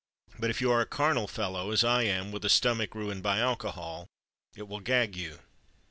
[0.39, 3.37] But if you are a carnal fellow, as I am, with a stomach ruined by
[3.37, 4.07] alcohol,
[4.55, 5.41] it will gag you.